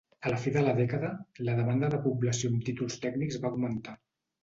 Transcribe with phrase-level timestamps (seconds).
[0.27, 1.11] A la fi de la dècada
[1.49, 4.01] la demanda de població amb títols tècnics va augmentar.